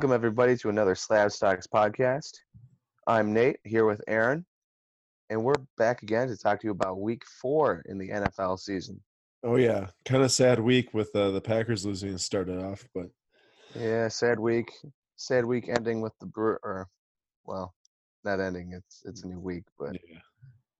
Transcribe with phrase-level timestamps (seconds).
[0.00, 2.30] Welcome, everybody, to another Slab Stocks podcast.
[3.06, 4.46] I'm Nate here with Aaron,
[5.28, 8.98] and we're back again to talk to you about week four in the NFL season.
[9.44, 13.10] Oh yeah, kind of sad week with uh, the Packers losing and started off, but
[13.74, 14.72] Yeah, sad week.
[15.16, 16.88] Sad week ending with the Brew or
[17.44, 17.74] well,
[18.24, 20.20] not ending, it's it's a new week, but yeah,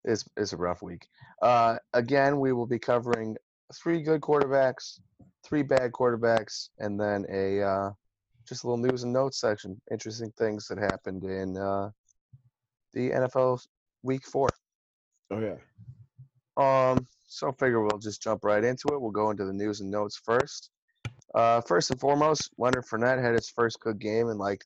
[0.03, 1.07] it's it's a rough week.
[1.43, 3.37] Uh again, we will be covering
[3.75, 4.99] three good quarterbacks,
[5.45, 7.91] three bad quarterbacks, and then a uh
[8.51, 9.81] just a little news and notes section.
[9.91, 11.91] Interesting things that happened in uh
[12.93, 13.65] the NFL
[14.03, 14.49] week four.
[15.31, 15.57] oh yeah,
[16.57, 19.01] Um, so I figure we'll just jump right into it.
[19.01, 20.71] We'll go into the news and notes first.
[21.33, 24.65] Uh, first and foremost, Leonard Fournette had his first good game in like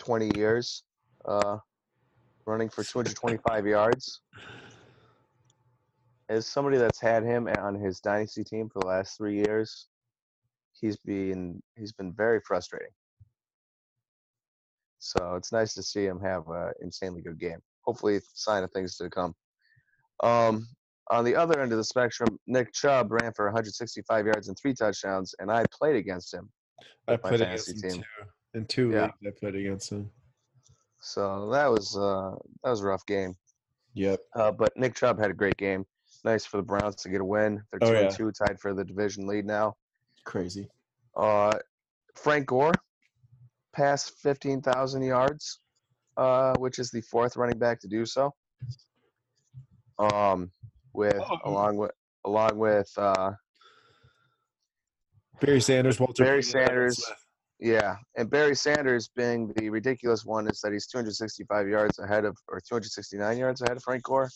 [0.00, 0.84] 20 years,
[1.24, 1.56] uh,
[2.44, 4.20] running for 225 yards.
[6.28, 9.88] As somebody that's had him on his dynasty team for the last three years,
[10.78, 12.92] he's been he's been very frustrating.
[14.98, 17.58] So it's nice to see him have an insanely good game.
[17.82, 19.34] Hopefully, sign of things to come.
[20.22, 20.66] Um,
[21.10, 24.74] on the other end of the spectrum, Nick Chubb ran for 165 yards and three
[24.74, 26.50] touchdowns, and I played against him.
[27.06, 28.00] I played against him team.
[28.02, 28.06] too.
[28.54, 29.02] In two Yeah.
[29.22, 30.10] leagues, I played against him.
[31.00, 33.36] So that was uh, that was a rough game.
[33.94, 34.20] Yep.
[34.34, 35.86] Uh, but Nick Chubb had a great game.
[36.24, 37.62] Nice for the Browns to get a win.
[37.70, 38.00] They're Oh, two yeah.
[38.08, 39.76] and two, tied for the division lead now.
[40.24, 40.68] Crazy.
[41.16, 41.56] Uh,
[42.16, 42.72] Frank Gore
[43.78, 45.60] passed 15,000 yards,
[46.16, 48.34] uh, which is the fourth running back to do so.
[49.98, 50.50] Um,
[50.92, 51.38] with Oh.
[51.44, 51.92] along with
[52.24, 53.32] along with uh,
[55.40, 56.24] Barry Sanders, Walter.
[56.24, 57.04] Barry Payton, Sanders.
[57.04, 57.18] Smith.
[57.60, 62.36] Yeah, and Barry Sanders being the ridiculous one is that he's 265 yards ahead of,
[62.48, 64.30] or 269 yards ahead of Frank Gore.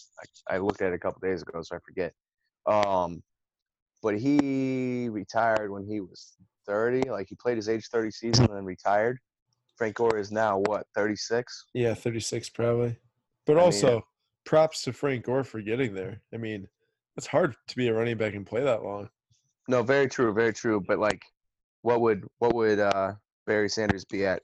[0.49, 2.13] I, I looked at it a couple days ago, so I forget.
[2.67, 3.23] Um,
[4.03, 6.37] but he retired when he was
[6.67, 7.11] 30.
[7.11, 9.19] Like he played his age 30 season and then retired.
[9.83, 11.65] Frank Gore is now what 36.
[11.75, 12.97] Yeah, thirty-six probably.
[13.47, 14.07] But I mean, also,
[14.47, 16.23] props to Frank Gore for getting there.
[16.33, 16.69] I mean,
[17.17, 19.09] it's hard to be a running back and play that long.
[19.67, 20.81] No, very true, very true.
[20.81, 21.25] But like,
[21.81, 24.43] what would what would uh, Barry Sanders be at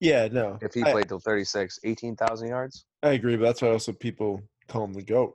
[0.00, 0.58] Yeah, no.
[0.60, 1.78] if he I, played till 36?
[1.84, 2.84] 18,000 yards.
[3.04, 5.34] I agree, but that's why also people call him the goat.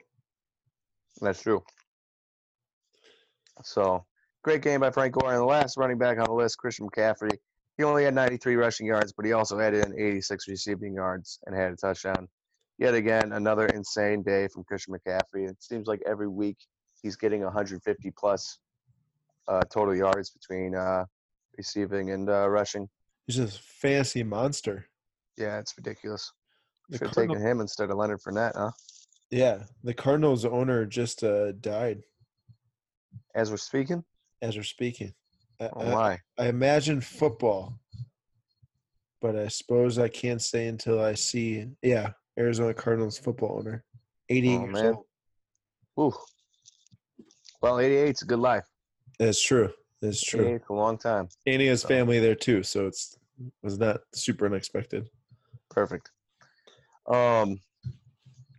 [1.22, 1.64] That's true.
[3.64, 4.04] So
[4.44, 5.32] great game by Frank Gore.
[5.32, 7.38] And the last running back on the list, Christian McCaffrey.
[7.80, 11.56] He only had 93 rushing yards, but he also had in 86 receiving yards and
[11.56, 12.28] had a touchdown.
[12.78, 15.50] Yet again, another insane day from Christian McCaffrey.
[15.50, 16.58] It seems like every week
[17.02, 18.60] he's getting 150 plus
[19.48, 21.06] uh, total yards between uh,
[21.58, 22.90] receiving and uh, rushing.
[23.26, 24.90] He's just a fantasy monster.
[25.38, 26.34] Yeah, it's ridiculous.
[26.92, 28.72] Should have Cardinal- taken him instead of Leonard Fournette, huh?
[29.32, 32.02] Yeah, the Cardinals owner just uh, died
[33.34, 34.04] As we're speaking.
[34.42, 35.14] as we're speaking.
[35.60, 36.20] I, Oh my.
[36.38, 37.80] I imagine football,
[39.22, 41.66] but I suppose I can't say until I see.
[41.82, 43.84] Yeah, Arizona Cardinals football owner,
[44.30, 44.96] 88 Oh, years man.
[45.98, 46.14] old.
[46.14, 46.18] Ooh.
[47.62, 48.66] Well, 88's a good life.
[49.20, 49.72] That's true.
[50.02, 50.60] That's true.
[50.70, 51.28] a long time.
[51.46, 53.18] And he has family there too, so it's
[53.62, 55.10] was not super unexpected.
[55.70, 56.10] Perfect.
[57.08, 57.60] Um,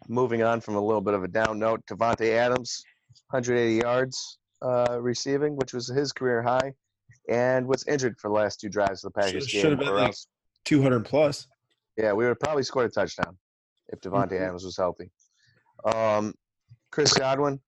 [0.08, 2.82] moving on from a little bit of a down note, Davante Adams,
[3.30, 6.72] 180 yards uh, receiving, which was his career high,
[7.30, 9.62] and was injured for the last two drives of the Packers Should- game.
[9.62, 10.26] should have been like- else-
[10.66, 11.46] 200 plus.
[11.96, 13.38] yeah, we would have probably scored a touchdown
[13.88, 14.40] if Davante Mhm.
[14.42, 15.10] Adams was healthy.
[15.84, 16.34] Um,
[16.90, 17.60] Chris Godwin,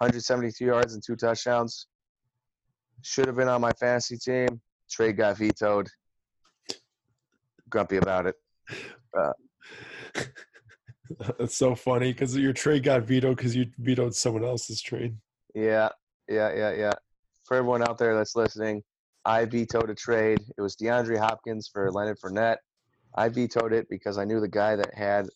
[0.00, 1.86] 172 yards and two touchdowns.
[3.02, 4.60] Should have been on my fantasy team.
[4.90, 5.88] Trade got vetoed.
[7.68, 8.34] Grumpy about it.
[11.38, 15.16] That's so funny because your trade got vetoed because you vetoed someone else's trade.
[15.54, 15.90] Yeah,
[16.28, 16.92] yeah, yeah, yeah.
[17.44, 18.82] For everyone out there that's listening,
[19.26, 20.40] I vetoed a trade.
[20.56, 22.58] It was DeAndre Hopkins for Leonard Fournette.
[23.16, 25.26] I vetoed it because I knew the guy that had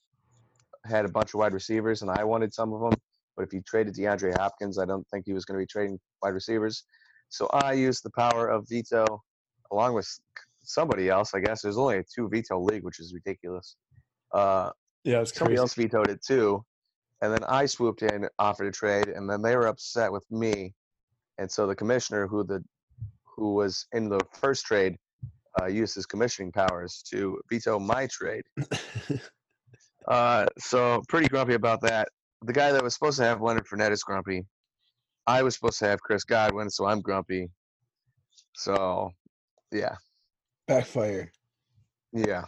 [0.87, 2.99] had a bunch of wide receivers, and I wanted some of them.
[3.37, 5.99] But if you traded DeAndre Hopkins, I don't think he was going to be trading
[6.23, 6.85] wide receivers.
[7.31, 9.23] So I used the power of veto,
[9.73, 10.09] along with
[10.63, 11.35] somebody else.
[11.35, 13.77] I guess there's only a two veto league, which is ridiculous.
[14.33, 14.71] Uh,
[15.03, 15.61] Yeah, it's somebody crazy.
[15.61, 16.65] else vetoed it too,
[17.23, 20.75] and then I swooped in, offered a trade, and then they were upset with me,
[21.39, 22.63] and so the commissioner, who the
[23.41, 24.97] who was in the first trade,
[25.61, 28.45] uh, used his commissioning powers to veto my trade.
[30.09, 32.09] Uh, so pretty grumpy about that.
[32.43, 34.47] The guy that was supposed to have Leonard Fournette is grumpy.
[35.27, 37.51] I was supposed to have Chris Godwin, so I'm grumpy.
[38.57, 39.11] So,
[39.71, 39.95] yeah,
[40.67, 41.31] Backfire.
[42.13, 42.45] yeah,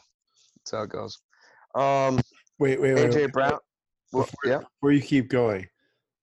[0.56, 1.18] that's how it goes.
[1.74, 2.20] Um,
[2.58, 3.10] Wait, wait, wait.
[3.10, 3.32] AJ wait.
[3.32, 3.58] Brown.
[4.12, 4.58] Well, Before, yeah.
[4.80, 5.66] before you keep going,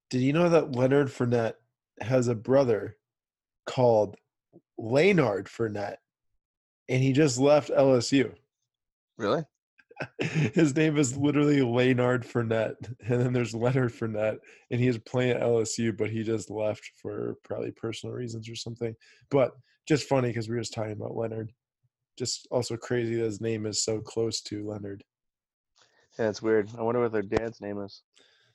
[0.10, 1.54] did you know that Leonard Fournette
[2.02, 2.98] has a brother
[3.68, 4.16] called
[4.80, 5.98] Lanard Fournette?
[6.90, 8.34] and he just left LSU.
[9.18, 9.44] Really?
[10.20, 14.38] His name is literally Leonard Fournette, and then there's Leonard Fournette,
[14.72, 18.56] and he is playing at LSU, but he just left for probably personal reasons or
[18.56, 18.96] something.
[19.30, 19.52] But
[19.88, 21.52] just funny because we were just talking about Leonard.
[22.18, 25.04] Just also crazy that his name is so close to Leonard.
[26.18, 26.70] Yeah, it's weird.
[26.78, 28.02] I wonder what their dad's name is.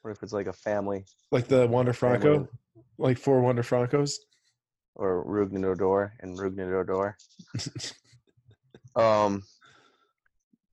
[0.02, 2.20] Or if it's like a family Like the Wander Family.
[2.20, 2.48] Franco,
[2.98, 4.12] like four Wander Francos.
[4.96, 7.14] Or Rugnador and Rugnador.
[8.96, 9.42] um,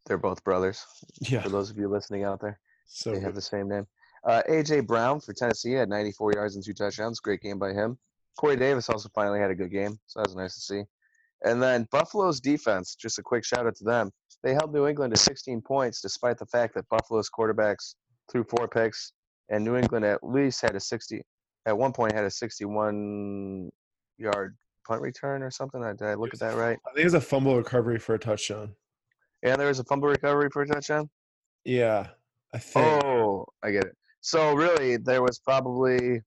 [0.06, 0.85] they're both brothers.
[1.21, 1.41] Yeah.
[1.41, 3.88] For those of you listening out there, So they have the same name.
[4.23, 7.19] Uh, AJ Brown for Tennessee had 94 yards and two touchdowns.
[7.19, 7.97] Great game by him.
[8.38, 10.83] Corey Davis also finally had a good game, so that was nice to see.
[11.44, 14.12] And then Buffalo's defense, just a quick shout out to them.
[14.44, 17.95] They held New England to 16 points, despite the fact that Buffalo's quarterbacks
[18.31, 19.13] threw four picks,
[19.50, 21.21] and New England at least had a 60.
[21.65, 23.69] At one point, had a 61
[24.21, 24.56] yard
[24.88, 25.81] punt return or something.
[25.81, 26.77] Did I look at that right?
[26.88, 28.75] I think it's a fumble recovery for a touchdown.
[29.44, 31.09] And there was a fumble recovery for a touchdown.
[31.65, 32.07] Yeah,
[32.53, 33.03] I think.
[33.03, 33.95] Oh, I get it.
[34.21, 36.21] So really, there was probably,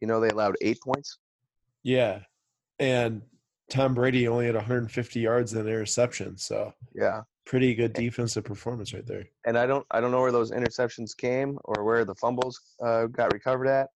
[0.00, 1.18] you know, they allowed eight points.
[1.82, 2.20] Yeah,
[2.78, 3.22] and
[3.70, 8.92] Tom Brady only had 150 yards and an interception, so Yeah, pretty good defensive performance
[8.94, 9.24] right there.
[9.46, 13.06] and I don't, I don't know where those interceptions came or where the fumbles uh,
[13.06, 13.88] got recovered at.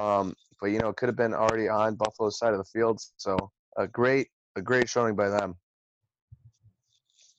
[0.00, 3.00] Um, but you know, it could have been already on Buffalo's side of the field.
[3.16, 3.36] So
[3.76, 5.54] a great, a great showing by them.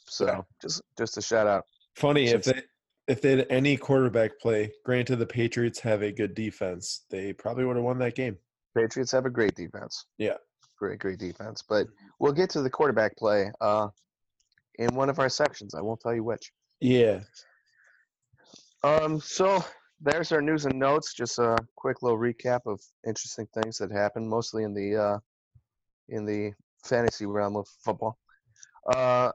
[0.08, 0.42] So Yeah.
[0.62, 1.66] just, just a shout out.
[1.96, 2.62] Funny if they
[3.08, 4.72] if they had any quarterback play.
[4.86, 7.06] Granted, the Patriots have a good defense.
[7.10, 8.38] They probably would have won that game.
[8.76, 10.06] Patriots have a great defense.
[10.18, 10.38] Yeah.
[10.80, 11.62] Great, great defense.
[11.68, 11.88] But
[12.20, 13.90] we'll get to the quarterback play uh,
[14.80, 15.76] in one of our sections.
[15.76, 16.52] I won't tell you which.
[16.80, 17.20] Yeah,
[18.84, 19.64] Um, so
[20.04, 21.14] there's our news and notes.
[21.14, 25.20] Just a quick little recap of interesting things that happened, mostly in the uh,
[26.10, 26.52] in the
[26.84, 28.18] fantasy realm of football.
[28.94, 29.32] Uh,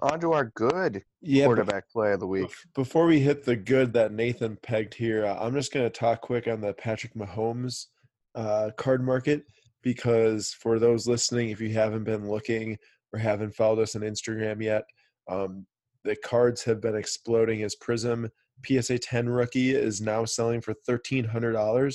[0.00, 1.44] on to our good yeah.
[1.44, 2.50] quarterback play of the week.
[2.74, 6.20] Before we hit the good that Nathan pegged here, uh, I'm just going to talk
[6.20, 7.86] quick on the Patrick Mahomes
[8.34, 9.44] uh, card market
[9.82, 12.76] because for those listening, if you haven't been looking
[13.12, 14.82] or haven't followed us on Instagram yet,
[15.28, 15.64] um,
[16.02, 17.62] the cards have been exploding.
[17.62, 18.28] as Prizm
[18.66, 21.94] PSA 10 rookie is now selling for $1,300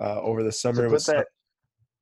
[0.00, 0.82] uh, over the summer.
[0.82, 1.26] To put was that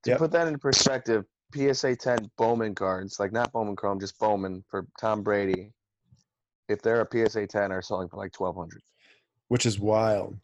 [0.04, 0.18] to Yep.
[0.18, 1.24] put that into perspective,
[1.54, 5.72] PSA 10 Bowman cards, like not Bowman Chrome, just Bowman for Tom Brady.
[6.68, 8.82] If they're a PSA 10, are selling for like 1200.
[9.48, 10.36] which is wild.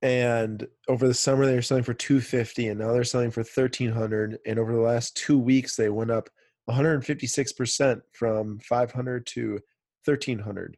[0.00, 4.38] And over the summer they were selling for 250 and now they're selling for 1300
[4.46, 6.30] and over the last 2 weeks they went up
[6.70, 9.58] 156% from 500 to
[10.04, 10.76] 1300.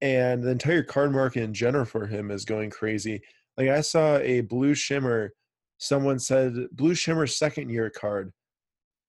[0.00, 3.22] And the entire card market in general for him is going crazy.
[3.56, 5.32] Like I saw a blue shimmer
[5.78, 8.32] someone said blue shimmer second year card.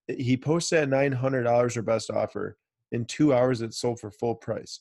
[0.07, 2.57] He posted at $900 or best offer.
[2.91, 4.79] In 2 hours it sold for full price.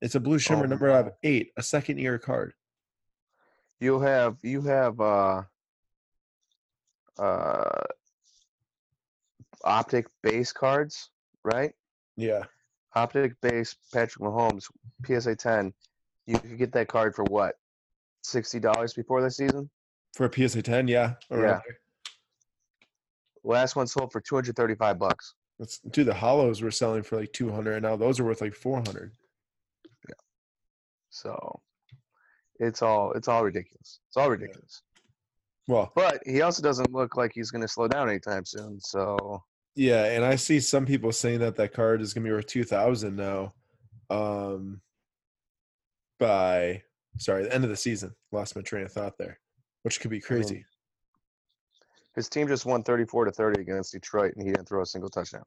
[0.00, 2.52] It's a blue shimmer Oh, number out of eight, a second year card.
[3.80, 5.42] You have you have uh
[7.18, 7.82] uh
[9.64, 11.10] optic base cards,
[11.42, 11.72] right?
[12.16, 12.44] Yeah.
[12.94, 14.66] Optic base Patrick Mahomes
[15.04, 15.72] PSA 10.
[16.26, 17.56] You could get that card for what?
[18.22, 19.68] Sixty dollars before the season.
[20.14, 21.14] For a PSA 10, yeah.
[21.30, 21.36] Yeah.
[21.38, 21.60] there.
[23.42, 25.34] Last one sold for two hundred thirty-five bucks.
[25.58, 28.54] Let's do the hollows were selling for like 200 and now those are worth like
[28.54, 29.12] 400.
[30.08, 30.14] Yeah.
[31.10, 31.60] So
[32.58, 34.00] it's all it's all ridiculous.
[34.08, 34.82] It's all ridiculous.
[35.68, 38.80] Well, But he also doesn't look like he's going to slow down anytime soon.
[38.80, 39.42] So
[39.74, 42.46] yeah, and I see some people saying that that card is going to be worth
[42.46, 43.52] 2000 now.
[44.10, 44.80] Um
[46.20, 46.82] by
[47.18, 48.14] sorry, the end of the season.
[48.32, 49.38] Lost my train of thought there,
[49.82, 50.64] which could be crazy.
[52.14, 55.10] his team just won thirty-four to thirty against Detroit, and he didn't throw a single
[55.10, 55.42] touchdown.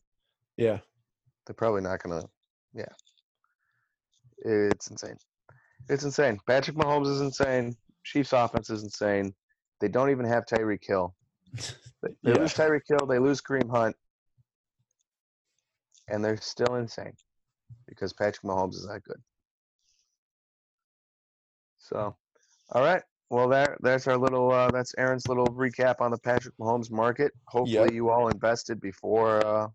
[0.58, 0.80] Yeah.
[1.46, 2.28] They're probably not going to.
[2.74, 2.86] Yeah,
[4.40, 5.16] it's insane.
[5.90, 6.40] It's insane.
[6.48, 7.76] Patrick Mahomes is insane.
[8.04, 9.34] Chiefs offense is insane.
[9.80, 11.16] They don't even have Tyreek Hill.
[12.04, 12.40] They, they Yeah.
[12.42, 13.08] lose Tyreek Hill.
[13.08, 13.96] They lose Kareem Hunt,
[16.08, 17.14] and they're still insane
[17.88, 19.22] because Patrick Mahomes is that good.
[21.78, 22.16] So,
[22.72, 23.02] all right.
[23.30, 27.34] Well, that that's our little uh, that's Aaron's little recap on the Patrick Mahomes market.
[27.48, 27.92] Hopefully, Yep.
[27.94, 29.68] you all invested before, uh,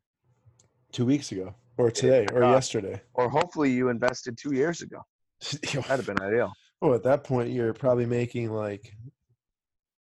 [0.93, 3.01] 2 weeks ago or today or Uh, yesterday.
[3.15, 5.03] or hopefully you invested two years ago.
[5.63, 6.53] That'd have been ideal.
[6.81, 8.95] oh, at that point you're probably making like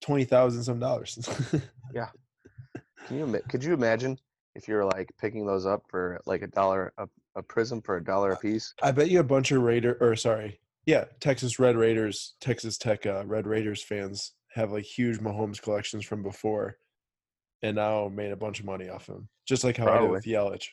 [0.02, 1.18] 20,000 some dollars.
[1.94, 2.11] Yeah.
[3.06, 4.18] Can you could you imagine
[4.59, 8.05] if you're like picking those up for like a dollar a, a Prizm for a
[8.05, 8.75] dollar a piece?
[8.83, 13.07] I bet you a bunch of Raider or sorry, yeah, Texas Red Raiders, Texas Tech
[13.07, 16.77] uh, Red Raiders fans have like huge Mahomes collections from before,
[17.62, 20.25] and now made a bunch of money off him, just like how I did with
[20.25, 20.67] Yelich.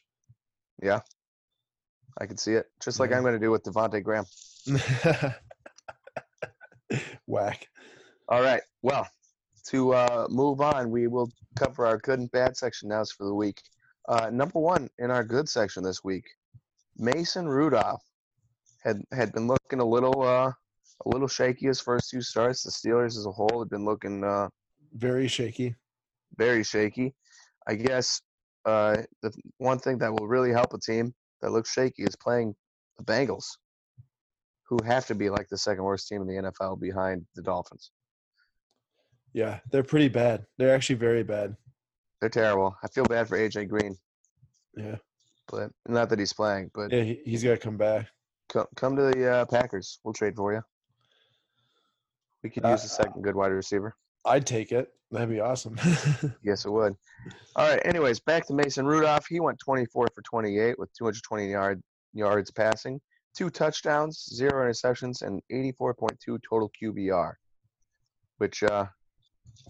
[0.82, 1.02] Yeah,
[2.20, 2.66] I can see it.
[2.84, 3.18] Just like Yeah.
[3.18, 4.26] I'm going to do with Devonte Graham.
[7.28, 7.68] Whack.
[8.28, 8.62] All right.
[8.82, 9.08] Well,
[9.68, 13.34] to uh, move on, we will cover our good and bad section now for the
[13.34, 13.62] week.
[14.08, 16.26] Uh, number one in our good section this week,
[16.98, 18.04] Mason Rudolph
[18.84, 20.52] had had been looking a little uh,
[21.06, 22.64] a little shaky his first two starts.
[22.64, 24.50] The Steelers as a whole had been looking uh,
[24.94, 25.76] Very shaky.
[26.38, 27.14] very shaky.
[27.68, 28.22] I guess
[28.66, 32.56] uh, the one thing that will really help a team that looks shaky is playing
[32.98, 33.46] the Bengals,
[34.70, 37.92] who have to be like the second worst team in the NFL behind the Dolphins.
[39.34, 40.46] Yeah, they're pretty bad.
[40.58, 41.58] They're actually very bad.
[42.26, 42.76] They're terrible.
[42.84, 43.96] I feel bad for AJ Green,
[44.76, 44.96] Yeah.
[45.48, 46.72] but not that he's playing.
[46.74, 48.08] But Yeah, he, he's got to come back.
[48.50, 50.00] come come to the uh, Packers.
[50.04, 50.64] We'll trade for you.
[52.42, 53.96] We could Uh, use a second good wide receiver.
[54.26, 54.92] I'd take it.
[55.12, 55.78] That'd be awesome.
[56.42, 56.96] Yes, it would.
[57.56, 57.80] All right.
[57.86, 59.28] Anyways, back to Mason Rudolph.
[59.30, 61.80] He went 24 for 28 with 220 yard
[62.14, 63.00] yards passing,
[63.38, 67.34] two touchdowns, zero interceptions, and 84.2 total QBR.
[68.40, 68.88] Which, uh,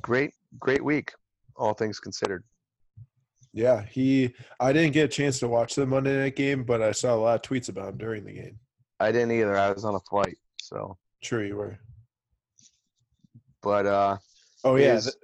[0.01, 1.11] great, great week,
[1.55, 2.43] all things considered.
[3.53, 4.33] yeah, he.
[4.59, 7.17] I didn't get a chance to watch the Monday night game, but I saw a
[7.17, 8.59] lot of tweets about him during the game.
[8.99, 9.55] I didn't either.
[9.57, 10.97] I was on a flight, so.
[11.21, 11.77] Sure, you were.
[13.61, 14.17] But uh,
[14.63, 15.15] Oh yeah, Is-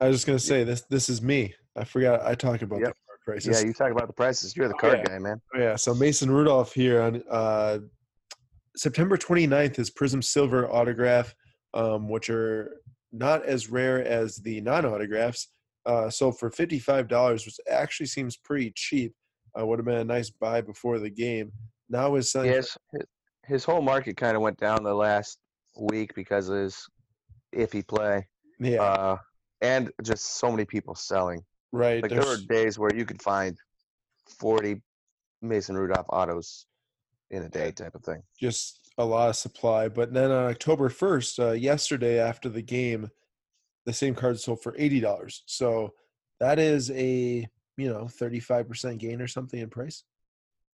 [0.00, 0.82] I was just gonna say this.
[0.82, 1.54] This is me.
[1.76, 2.24] I forgot.
[2.24, 2.88] I talked about Yep.
[2.94, 3.60] the crisis.
[3.60, 4.56] yeah, you talk about the prices.
[4.56, 5.04] You're the Oh, card yeah.
[5.04, 5.40] guy, man.
[5.54, 5.76] Oh, yeah.
[5.76, 7.78] So Mason Rudolph here on uh,
[8.76, 11.34] September 29th is Prizm Silver autograph,
[11.74, 12.80] um, which are
[13.12, 15.48] not as rare as the non-autographs.
[15.88, 19.12] Uh, sold for fifty-five dollars, which actually seems pretty cheap.
[19.58, 21.50] Uh, would have been a nice buy before the game.
[21.88, 22.50] Now is selling.
[22.50, 23.02] for- Yes, his,
[23.46, 25.38] his whole market kind of went down the last
[25.80, 26.86] week because of his
[27.56, 28.26] iffy play.
[28.60, 29.16] yeah, uh,
[29.62, 31.40] and just so many people selling.
[31.72, 32.02] right.
[32.02, 33.56] Like there were days where you could find
[34.38, 34.82] forty
[35.40, 36.66] Mason Rudolph autos
[37.30, 38.22] in a day, type of thing.
[38.38, 39.88] just a lot of supply.
[39.88, 43.08] But then on October 1st, uh, yesterday after the game,
[43.88, 45.42] the same card sold for eighty dollars.
[45.46, 45.94] So
[46.40, 50.04] that is a you know thirty five percent gain or something in price.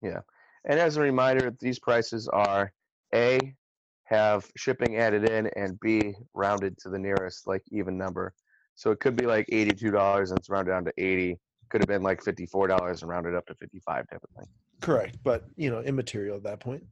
[0.02, 0.22] Yeah.
[0.68, 2.72] And as a reminder, these prices are
[3.14, 3.38] a
[4.02, 8.34] have shipping added in, and b rounded to the nearest like even number.
[8.74, 11.38] So it could be like eighty-two dollars and it's rounded down to eighty.
[11.68, 14.48] Could have been like fifty-four dollars and rounded up to fifty-five, type of thing.
[14.80, 16.82] Correct, but you know immaterial at that point.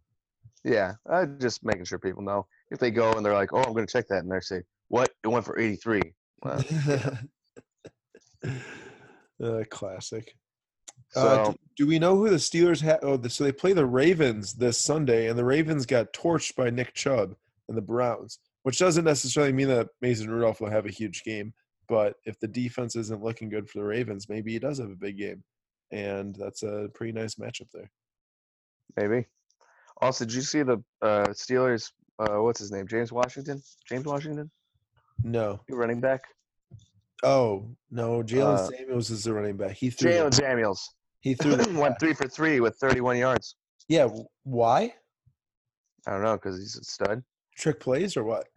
[0.62, 3.73] Yeah, uh, just making sure people know if they go and they're like, "Oh, I'm
[3.73, 5.11] going to check that," and they say, "What?
[5.25, 6.02] It went for 83."
[6.42, 6.62] Well,
[9.42, 10.34] uh, classic.
[11.08, 12.99] so uh, do, do we know who the Steelers have?
[13.02, 16.68] Oh, the, so they play the Ravens this Sunday, and the Ravens got torched by
[16.68, 17.34] Nick Chubb
[17.68, 21.54] and the Browns, which doesn't necessarily mean that Mason Rudolph will have a huge game.
[21.88, 24.94] But if the defense isn't looking good for the Ravens, maybe he does have a
[24.94, 25.42] big game,
[25.90, 27.90] and that's a pretty nice matchup there.
[28.94, 29.26] maybe.
[30.02, 31.92] Also, did you see the uh, Steelers?
[32.18, 32.87] Uh, what's his name?
[32.87, 33.62] James Washington.
[33.88, 34.50] James Washington,
[35.23, 36.23] No, running back.
[37.23, 39.73] oh no, Jaylen Uh, Samuels is the running back.
[39.76, 40.11] He threw.
[40.11, 40.88] Jaylen Samuels
[41.21, 41.57] he threw.
[41.81, 43.57] went three for three with 31 yards.
[43.88, 44.09] Yeah,
[44.42, 44.95] why?
[46.07, 47.23] I don't know because he's a stud.
[47.57, 48.49] Trick plays or what?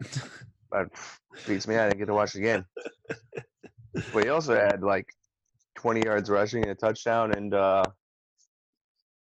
[0.68, 0.88] But
[1.46, 1.76] beats me.
[1.76, 2.64] I didn't get to watch the game.
[4.12, 5.06] but he also had like
[5.76, 7.84] 20 yards rushing and a touchdown and uh,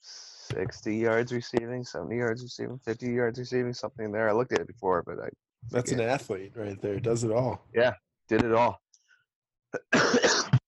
[0.01, 4.27] 60 yards receiving, 70 yards receiving, 50 yards receiving, something there.
[4.27, 5.30] I looked at it before, but I
[5.72, 7.00] That's an athlete right there.
[7.00, 7.65] Does it all.
[7.74, 7.93] Yeah,
[8.27, 8.79] did it all.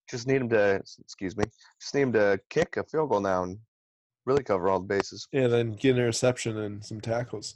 [0.09, 1.45] just need him to, excuse me,
[1.79, 3.57] just need him to kick a field goal now and
[4.25, 5.27] really cover all the bases.
[5.31, 7.55] Yeah, then get an interception and some tackles.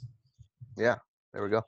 [0.76, 0.96] Yeah,
[1.32, 1.62] there we go.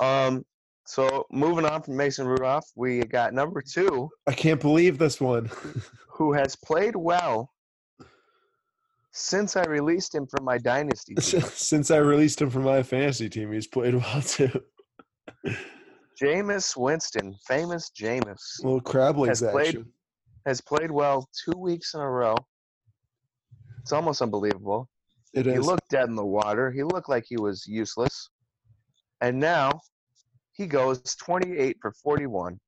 [0.00, 0.44] Um,
[0.86, 5.50] so moving on from Mason Rudolph, we got number two, I can't believe this one.
[6.18, 7.50] who has played well
[9.12, 11.14] since I released him from my dynasty.
[11.20, 11.40] team.
[11.42, 14.50] Since I released him from my fantasy team, he's played well too.
[16.20, 19.92] Jameis Winston, famous Jameis, little crab legs Has played- action.
[20.46, 22.34] has played well two weeks in a row.
[23.80, 24.88] It's almost unbelievable.
[25.32, 25.64] It He is.
[25.66, 26.70] looked dead in the water.
[26.70, 28.30] He looked like he was useless.
[29.20, 29.80] And now
[30.52, 32.58] he goes 28 for 41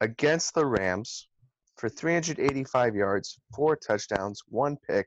[0.00, 1.28] against the Rams
[1.76, 5.06] for 385 yards, four touchdowns, one pick,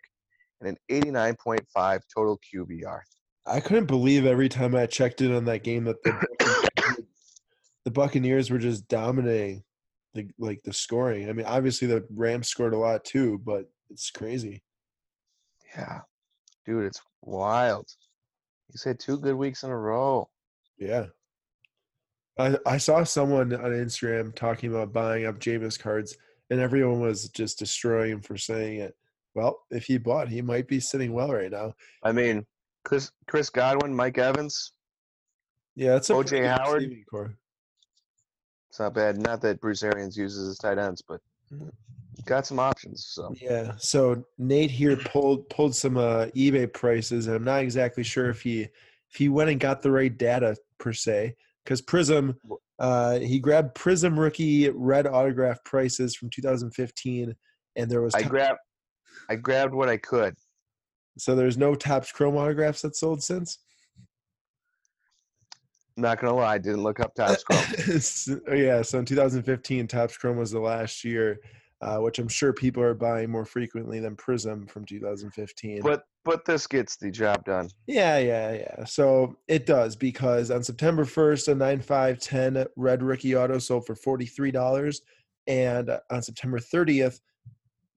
[0.62, 3.00] and an 89.5 total QBR.
[3.45, 7.05] I couldn't believe every time I checked in on that game that the Buccaneers,
[7.86, 9.63] the Buccaneers were just dominating
[10.15, 11.29] the like the scoring.
[11.29, 14.63] I mean, obviously the Rams scored a lot too, but it's crazy.
[15.75, 16.00] Yeah.
[16.65, 17.88] Dude, it's wild.
[18.72, 20.29] He's had two good weeks in a row.
[20.79, 21.07] Yeah.
[22.39, 26.17] I I saw someone on Instagram talking about buying up Jameis cards,
[26.50, 28.96] and everyone was just destroying him for saying it.
[29.34, 31.74] Well, if he bought, he might be sitting well right now.
[32.04, 32.46] I mean,
[32.84, 34.74] Chris Chris Godwin, Mike Evans.
[35.75, 36.46] Yeah, that's a O.J.
[36.46, 36.90] Howard?
[37.10, 37.36] core.
[38.70, 39.18] It's not bad.
[39.18, 41.22] Not that Bruce Arians uses his tight ends, but
[41.52, 41.72] Mhm.
[42.25, 43.06] got some options.
[43.08, 43.75] So Yeah.
[43.78, 48.42] So Nate here pulled pulled some uh, eBay prices, and I'm not exactly sure if
[48.42, 52.38] he if he went and got the right data per se, because Prizm,
[52.79, 57.34] uh, he grabbed Prizm rookie red autograph prices from 2015,
[57.77, 58.60] and there was I top- grabbed
[59.29, 60.36] I grabbed what I could.
[61.17, 63.60] so there's no Topps Chrome autographs that sold since.
[65.98, 67.62] Not gonna lie, I didn't look up Topps Chrome.
[68.01, 71.39] So- yeah, so in 2015, Topps Chrome was the last year,
[71.82, 75.82] uh, which I'm sure people are buying more frequently than Prizm from 2015.
[75.82, 77.70] but but this gets the job done.
[77.86, 78.86] Yeah, yeah, yeah.
[78.86, 85.00] So it does because on September 1st, a 9510 red rookie auto sold for $43.
[85.48, 87.20] And on September 30th,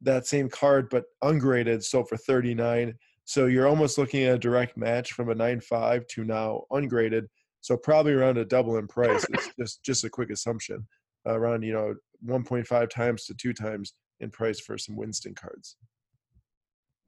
[0.03, 2.95] that same card, but ungraded, sold for 39
[3.25, 7.27] So you're almost looking at a direct match from a 9.5 to now ungraded.
[7.63, 9.25] So probably around a double in price.
[9.31, 10.87] It's just just a quick assumption.
[11.27, 11.95] Around, you know,
[12.27, 15.77] 1.5 times to two times in price for some Winston cards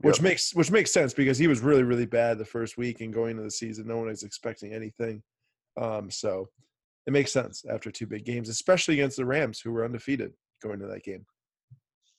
[0.02, 0.22] which Yep.
[0.22, 3.32] makes which makes sense because he was really really bad the first week and going
[3.32, 5.22] into the season no one was expecting anything
[5.80, 6.48] um so
[7.06, 10.78] it makes sense after two big games especially against the rams who were undefeated going
[10.78, 11.24] to that game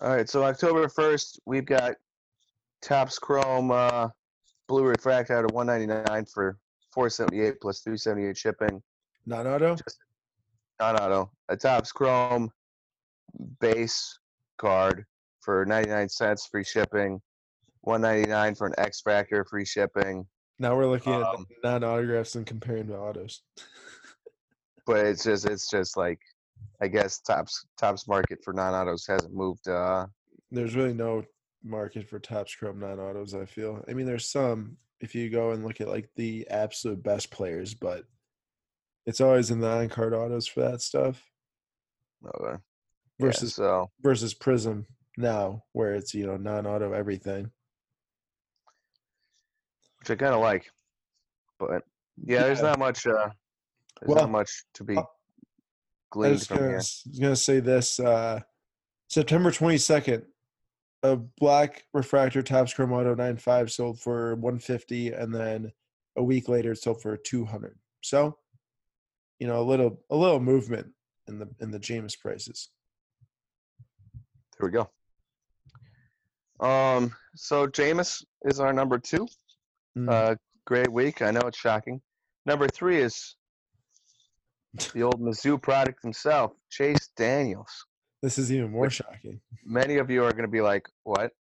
[0.02, 1.96] All right, so October first, we've got
[2.82, 4.10] Topps Chrome uh,
[4.68, 6.58] Blue Refract out of 199 for
[6.94, 8.82] 478 plus 378 shipping.
[9.26, 9.76] non auto
[10.80, 11.32] Non-auto.
[11.50, 12.52] A Topps Chrome
[13.60, 14.18] base
[14.58, 15.06] card
[15.42, 17.22] for 99 cents, free shipping.
[17.82, 20.28] 199 for an X Factor, free shipping.
[20.60, 23.42] now we're looking at Um, non autographs and comparing to autos
[24.86, 26.20] But it's just it's just like
[26.82, 29.68] I guess Topps Topps market for non-autos hasn't moved.
[29.68, 30.08] Uh,
[30.52, 31.24] there's really no
[31.64, 35.52] market for Topps Chrome non autos i feel i mean there's some if you go
[35.52, 38.04] and look at like the absolute best players but
[39.06, 41.24] it's always in the on card autos for that stuff
[43.22, 44.86] uh, yeah, versus so versus Prizm
[45.18, 47.52] now, where it's you know non-auto everything.
[50.00, 50.70] which I kind of like.
[51.60, 51.84] But
[52.24, 53.06] yeah, there's not much.
[53.06, 53.30] Uh,
[54.00, 55.06] there's Well, not much to be uh, I
[56.10, 58.40] gleaned was from gonna, was gonna say this: uh,
[59.08, 60.24] September twenty second,
[61.04, 65.72] a black refractor Topps Chrome Auto 95 sold for one fifty, and then
[66.16, 67.78] a week later it sold for two hundred.
[68.02, 68.38] So,
[69.40, 70.88] you know, a little a little movement
[71.28, 72.70] in the in the Jameis prices.
[74.62, 74.74] Here we
[76.60, 76.68] go.
[76.68, 79.28] Um, so Jameis is our number two.
[79.98, 80.08] Mm.
[80.08, 80.36] Uh,
[80.68, 81.24] great week.
[81.24, 82.00] I know it's shocking.
[82.46, 83.36] Number three is
[84.94, 87.88] the old Mizzou product himself, Chase Daniels.
[88.22, 89.42] this is even more shocking.
[89.66, 91.32] Many of you are going to be like, "What?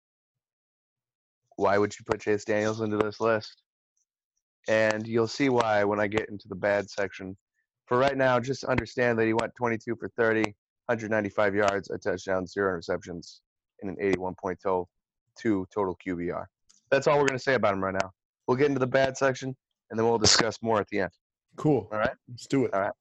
[1.57, 3.61] Why would you put Chase Daniels into this list?"
[4.67, 7.37] And you'll see why when I get into the bad section.
[7.85, 10.55] For right now, just understand that he went 22 for 30,
[10.91, 13.39] 195 yards, a touchdown, zero interceptions,
[13.81, 14.85] and an 81.2
[15.73, 16.45] total QBR.
[16.89, 18.11] That's all we're going to say about him right now.
[18.47, 19.55] We'll get into the bad section,
[19.89, 21.11] and then we'll discuss more at the end.
[21.55, 21.87] Cool.
[21.91, 22.11] All right.
[22.29, 22.73] Let's do it.
[22.73, 22.91] All right.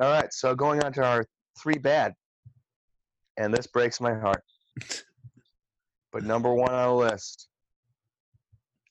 [0.00, 0.32] All right.
[0.32, 1.24] So going on to our
[1.58, 2.14] three bad,
[3.38, 4.42] and this breaks my heart.
[6.12, 7.48] but number one on the list,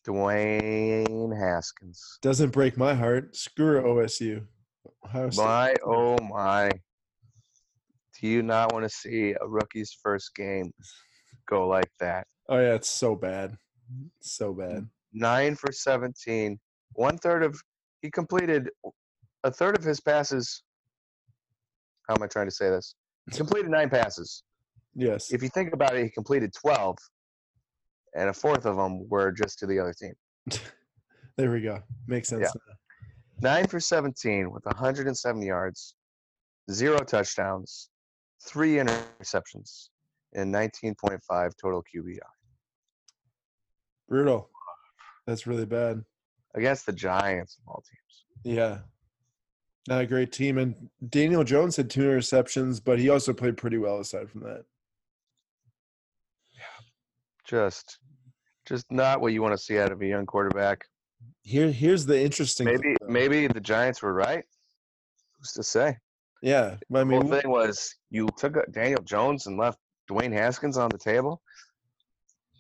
[0.08, 2.18] Dwayne Haskins.
[2.22, 3.36] Doesn't break my heart.
[3.36, 4.46] Screw OSU.
[5.38, 6.72] My oh my!
[8.20, 10.72] Do you not want to see a rookie's first game
[11.48, 12.28] go like that?
[12.50, 13.56] Oh yeah, it's so bad.
[14.22, 14.88] So bad.
[15.14, 16.60] Nine for 17.
[16.94, 17.60] One third of
[18.02, 18.70] he completed
[19.44, 20.64] a third of his passes.
[22.08, 22.96] How am I trying to say this?
[23.32, 24.44] He completed nine passes.
[24.96, 25.32] Yes.
[25.32, 26.98] if you think about it, he completed 12,
[28.16, 30.14] and a fourth of them were just to the other team.
[31.38, 31.80] There we go.
[32.06, 32.42] Makes sense.
[32.42, 32.74] Yeah.
[33.40, 35.96] Nine for 17 with 107 yards,
[36.70, 37.90] zero touchdowns,
[38.42, 39.90] three interceptions,
[40.34, 42.20] and 19.5 total QBR
[44.08, 44.50] Brutal.
[45.28, 46.04] That's really bad.
[46.56, 48.26] against the Giants of all teams.
[48.58, 48.80] Yeah.
[49.88, 50.58] Not a great team.
[50.58, 54.66] And Daniel Jones had two interceptions, but he also played pretty well aside from that.
[57.46, 57.98] Just,
[58.68, 60.86] just not what you want to see out of a young quarterback.
[61.42, 64.44] Here here's the interesting Maybe, thing, maybe the Giants were right.
[65.38, 65.98] Who's to say?
[66.42, 66.78] Yeah.
[66.94, 70.98] I The whole thing was you took Daniel Jones and left Dwayne Haskins on the
[70.98, 71.42] table.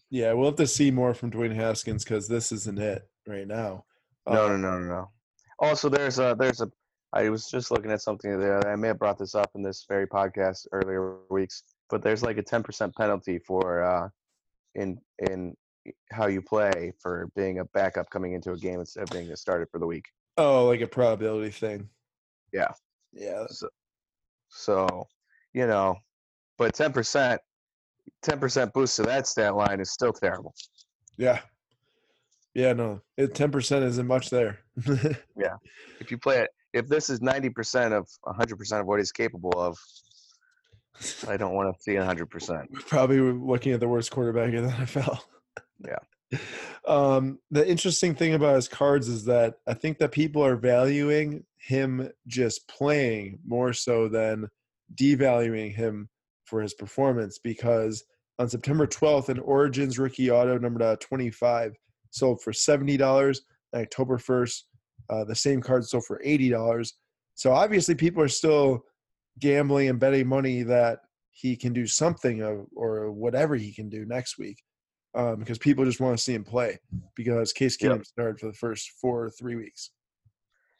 [0.09, 3.85] yeah, we'll have to see more from Dwayne Haskins because this isn't it right now.
[4.27, 5.09] No, Uh, no, no, no, no.
[5.59, 6.71] Also, there's a there's a.
[7.11, 8.67] I was just looking at something there.
[8.67, 12.37] I may have brought this up in this very podcast earlier weeks, but there's like
[12.37, 14.09] a 10% penalty for uh,
[14.75, 15.55] in in
[16.11, 19.37] how you play for being a backup coming into a game instead of being a
[19.37, 20.05] starter for the week.
[20.37, 21.89] Oh, like a probability thing.
[22.53, 22.71] Yeah.
[23.13, 23.45] Yeah.
[23.49, 23.67] So,
[24.49, 25.07] so
[25.53, 25.95] you know,
[26.57, 27.41] but ten percent,
[28.21, 30.53] ten percent boost to that stat line is still terrible.
[31.17, 31.39] Yeah.
[32.53, 33.01] Yeah, no.
[33.33, 34.59] Ten percent isn't much there.
[35.37, 35.55] Yeah,
[35.99, 39.11] if you play it, if this is ninety percent of hundred percent of what he's
[39.11, 39.77] capable of,
[41.27, 42.71] I don't want to see hundred percent.
[42.87, 45.19] Probably looking at the worst quarterback in the NFL.
[45.85, 45.99] Yeah.
[46.89, 51.43] Um, the interesting thing about his cards is that I think that people are valuing
[51.59, 54.49] him just playing more so than
[54.95, 56.09] devaluing him
[56.45, 58.03] for his performance because
[58.39, 61.75] on September 12th, an Origins rookie auto numbered out 25
[62.09, 63.37] sold for $70.
[63.75, 64.63] On October 1st,
[65.11, 66.91] uh, the same card sold for $80.
[67.35, 68.83] So obviously, people are still
[69.37, 74.05] gambling and betting money that he can do something of, or whatever he can do
[74.05, 74.57] next week
[75.15, 76.79] um, because people just want to see him play
[77.15, 77.91] because Case Yep.
[77.91, 79.91] Keenum started for the first four or three weeks.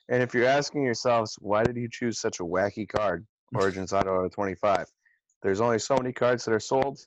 [0.10, 4.26] And if you're asking yourselves, why did you choose such a wacky card, Origins Auto
[4.26, 4.86] of 25?
[5.42, 7.00] There's only so many cards that are sold,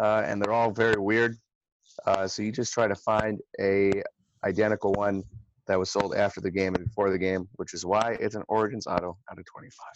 [0.00, 1.36] uh, and they're all very weird.
[2.06, 4.02] Uh, so you just try to find a
[4.44, 5.22] identical one
[5.66, 8.42] that was sold after the game and before the game, which is why it's an
[8.48, 9.86] Origins Auto out of 25.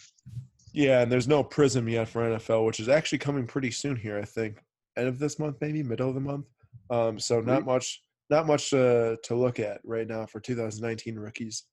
[0.73, 4.17] Yeah, and there's no Prizm yet for NFL, which is actually coming pretty soon here.
[4.17, 4.61] I think
[4.97, 6.45] end of this month, maybe middle of the month.
[6.89, 11.63] Um, so not much, not much uh, to look at right now for 2019 rookies.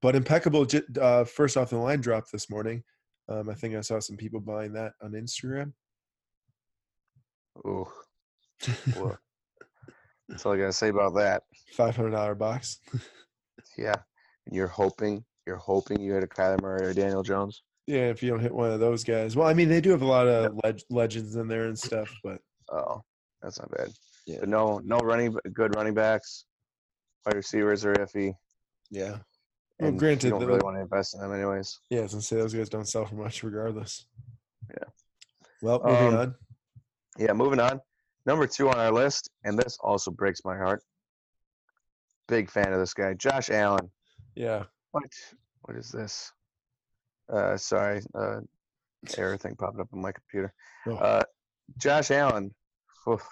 [0.00, 0.66] But impeccable
[1.00, 2.82] uh, first off the line drop this morning.
[3.28, 5.72] Um, I think I saw some people buying that on Instagram.
[7.66, 7.92] Oh,
[8.96, 9.18] well,
[10.28, 11.42] that's all I gotta say about that.
[11.72, 12.78] Five hundred dollar box.
[13.76, 13.94] Yeah,
[14.46, 17.62] and you're hoping, you're hoping you had a Kyler Murray or Daniel Jones.
[17.88, 19.34] Yeah, if you don't hit one of those guys.
[19.34, 22.14] Well, I mean, they do have a lot of leg- legends in there and stuff,
[22.22, 22.38] but
[22.70, 23.02] Oh,
[23.40, 23.88] that's not bad.
[24.26, 24.40] Yeah.
[24.40, 26.44] But no, no running, good running backs.
[27.24, 28.34] Wide receivers are iffy.
[28.90, 29.18] yeah.
[29.80, 31.80] Well, granted, you don't really want to invest in them anyways.
[31.88, 34.06] Yeah, gonna say those guys don't sell for much regardless.
[34.70, 34.88] Yeah.
[35.62, 36.34] Well, moving Um, on.
[37.16, 37.80] Yeah, moving on.
[38.26, 40.82] Number two on our list, and this also breaks my heart.
[42.26, 43.90] Big fan of this guy, Josh Allen.
[44.34, 44.64] Yeah.
[44.90, 45.04] What?
[45.62, 46.32] What is this?
[47.32, 48.40] Uh, sorry, uh,
[49.16, 50.52] error thing popped up on my computer.
[50.86, 51.22] Uh,
[51.76, 52.54] Josh Allen.
[53.08, 53.26] oof.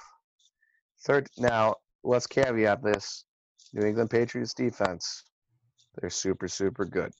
[1.04, 1.28] Third.
[1.38, 3.24] Now let's caveat this:
[3.72, 5.24] New England Patriots defense.
[6.00, 7.12] They're super, super good.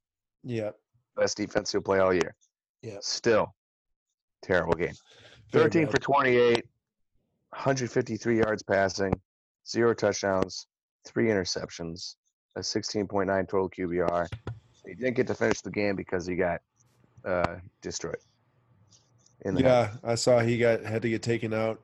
[0.45, 0.71] Yeah.
[1.17, 2.35] Best defense you'll play all year.
[2.83, 2.99] Yeah.
[3.01, 3.55] Still,
[4.43, 4.95] terrible game.
[5.53, 5.91] Very 13 bad.
[5.93, 6.65] for 28,
[7.51, 9.13] 153 yards passing,
[9.67, 10.67] zero touchdowns,
[11.07, 12.17] three interceptions,
[12.57, 14.27] a 16.9 total QBR.
[14.87, 16.61] He didn't get to finish the game because he got
[17.25, 18.17] uh, destroyed.
[19.45, 19.69] In the head.
[20.05, 21.81] Yeah, I saw he got had to get taken out,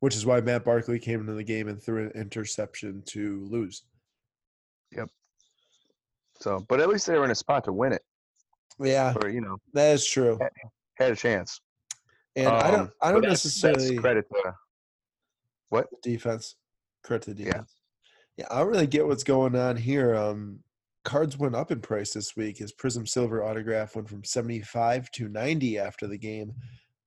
[0.00, 3.82] which is why Matt Barkley came into the game and threw an interception to lose.
[4.92, 5.08] Yep.
[6.40, 8.02] So, but at least they were in a spot to win it,
[8.78, 10.38] Yeah, or you know, that is true.
[10.96, 11.60] had a chance.
[12.36, 14.54] And I don't Um, I don't that's- necessarily that's credit to
[15.70, 15.88] what?
[16.02, 16.56] defense.
[17.02, 17.44] Credit to Yeah.
[17.50, 17.76] defense.
[18.36, 18.46] Yeah.
[18.50, 20.14] I don't really get what's going on here.
[20.14, 20.62] Um,
[21.04, 22.58] cards went up in price this week.
[22.58, 26.54] His Prizm Silver autograph went from 75 to 90 after the game.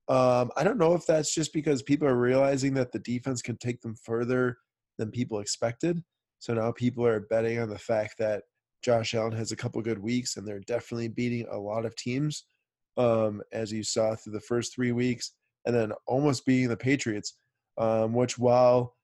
[0.08, 3.58] Um, I don't know if that's just because people are realizing that the defense can
[3.58, 4.56] take them further
[4.96, 6.02] than people expected.
[6.38, 8.44] So now people are betting on the fact that
[8.82, 12.44] Josh Allen has a couple good weeks and they're definitely beating a lot of teams,
[12.96, 15.32] um, as you saw through the first three weeks,
[15.66, 17.34] and then almost beating the Patriots,
[17.76, 18.94] um, which while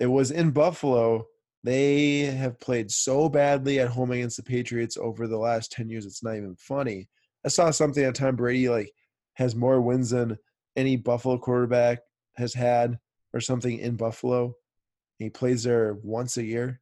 [0.00, 1.26] it was in Buffalo,
[1.62, 6.06] they have played so badly at home against the Patriots over the last 10 years,
[6.06, 7.08] it's not even funny.
[7.44, 8.92] I saw something on Tom Brady like
[9.34, 10.38] has more wins than
[10.76, 12.00] any Buffalo quarterback
[12.36, 12.98] has had
[13.32, 14.54] or something in Buffalo.
[15.18, 16.80] He plays there once a year,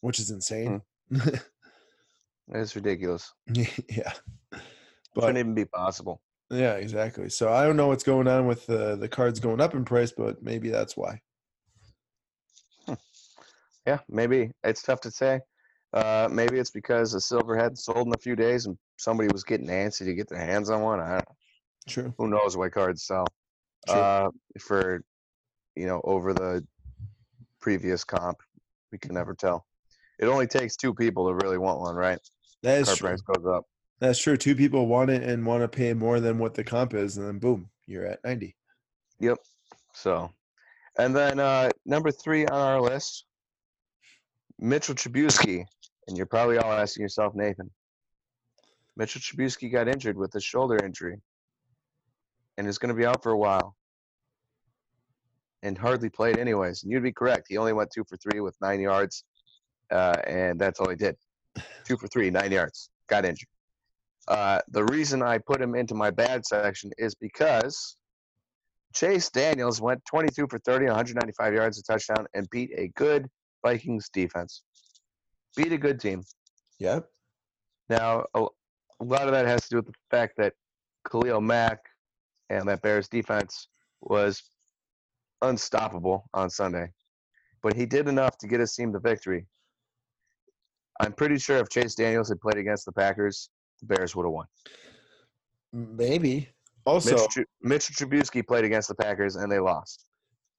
[0.00, 0.34] which is hmm.
[0.34, 0.82] insane.
[2.54, 3.32] It's ridiculous.
[3.54, 4.12] yeah.
[4.50, 6.20] But Shouldn't even be possible.
[6.50, 7.28] yeah, exactly.
[7.28, 10.12] So I don't know what's going on with the the cards going up in price,
[10.12, 11.20] but maybe that's why.
[13.86, 15.40] Yeah, maybe it's tough to say.
[15.92, 19.44] Uh, maybe it's because the silver hadn't sold in a few days and somebody was
[19.44, 21.00] getting antsy to get their hands on one.
[21.00, 21.36] I don't know.
[21.88, 22.14] True.
[22.16, 23.26] Who knows what cards sell
[23.88, 24.00] True.
[24.00, 25.04] uh, for
[25.74, 26.64] you know over the
[27.60, 28.38] previous comp?
[28.92, 29.66] We can never tell.
[30.18, 32.18] It only takes two people to really want one, right?
[32.62, 33.08] that is Card true.
[33.08, 33.64] price goes up.
[33.98, 34.36] That's true.
[34.36, 37.26] Two people want it and want to pay more than what the comp is, and
[37.26, 38.54] then boom, you're at 90.
[39.20, 39.38] Yep.
[39.94, 40.30] So,
[40.98, 43.24] and then uh, number three on our list,
[44.62, 45.64] Mitchell Trubisky,
[46.06, 47.68] and you're probably all asking yourself, Nathan.
[48.96, 51.20] Mitchell Trubisky got injured with a shoulder injury,
[52.56, 53.74] and is going to be out for a while.
[55.64, 56.82] and hardly played anyways.
[56.82, 57.46] And you'd be correct.
[57.48, 59.24] He only went two for three with nine yards,
[59.90, 61.16] uh, and that's all he did.
[61.84, 62.90] Two for three, nine yards.
[63.08, 63.48] Got injured.
[64.28, 67.96] Uh, the reason I put him into my bad section is because
[68.94, 73.28] Chase Daniels went 22 for 30, 195 yards, a touchdown, and beat a good
[73.62, 74.62] Vikings defense.
[75.56, 76.22] Beat a good team.
[76.78, 77.08] Yep.
[77.88, 78.46] Now, a,
[79.00, 80.54] a lot of that has to do with the fact that
[81.10, 81.80] Khalil Mack
[82.50, 83.68] and that Bears defense
[84.00, 84.42] was
[85.42, 86.90] unstoppable on Sunday.
[87.62, 89.46] But he did enough to get his team the victory.
[91.00, 94.32] I'm pretty sure if Chase Daniels had played against the Packers, the Bears would have
[94.32, 94.46] won.
[95.72, 96.48] Maybe.
[96.84, 100.04] Also, Mitch, Mitch Trubisky played against the Packers and they lost.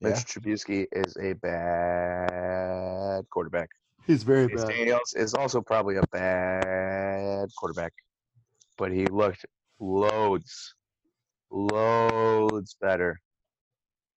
[0.03, 0.21] Mitch Yeah.
[0.41, 3.69] Trubisky is a bad quarterback.
[4.05, 7.93] he's very Chase Daniels is also probably a bad quarterback,
[8.77, 9.45] but he looked
[9.79, 10.75] loads,
[11.49, 13.19] loads better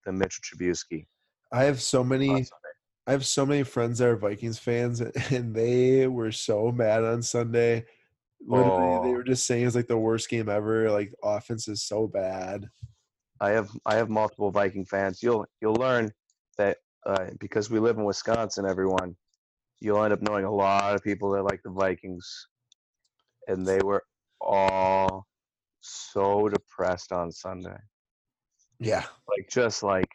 [0.05, 1.07] than Mitch Trubisky.
[1.53, 2.46] I have so many
[3.09, 7.22] I have so many friends that are Vikings fans, and they were so mad on
[7.22, 7.85] Sunday.
[8.44, 9.12] Literally, they Oh.
[9.12, 10.90] were just saying it's like the worst game ever.
[10.90, 12.68] Like offense is so bad.
[13.40, 15.22] I have I have multiple Viking fans.
[15.22, 16.11] You'll you'll learn
[16.59, 19.16] that uh, because we live in Wisconsin, everyone,
[19.81, 22.49] you'll end up knowing a lot of people that like the Vikings,
[23.49, 24.03] and they were
[24.40, 25.27] all
[25.81, 27.79] so depressed on Sunday.
[28.79, 30.11] Yeah, like just like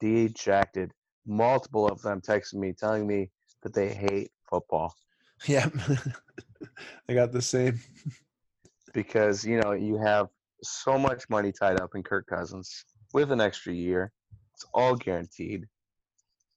[0.00, 0.92] dejected.
[1.26, 3.30] Multiple of them texted me telling me
[3.62, 4.94] that they hate football
[5.44, 5.68] yeah.
[7.08, 7.80] I got the same.
[8.94, 10.28] because you know you have
[10.62, 14.12] so much money tied up in Kirk Cousins with an extra year.
[14.54, 15.66] It's all guaranteed,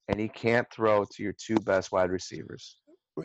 [0.08, 2.78] and he can't throw to your two best wide receivers.